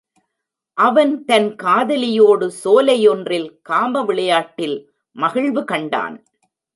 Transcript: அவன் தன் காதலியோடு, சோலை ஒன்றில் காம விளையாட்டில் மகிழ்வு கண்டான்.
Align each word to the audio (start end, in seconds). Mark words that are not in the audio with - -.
அவன் 0.77 1.25
தன் 1.25 1.55
காதலியோடு, 1.63 2.47
சோலை 2.47 3.07
ஒன்றில் 3.07 3.59
காம 3.61 4.01
விளையாட்டில் 4.01 4.77
மகிழ்வு 5.15 5.63
கண்டான். 5.63 6.15